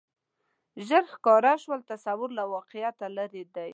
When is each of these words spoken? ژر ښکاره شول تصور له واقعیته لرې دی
ژر 0.87 1.03
ښکاره 1.13 1.53
شول 1.63 1.81
تصور 1.91 2.29
له 2.39 2.43
واقعیته 2.53 3.07
لرې 3.17 3.43
دی 3.55 3.69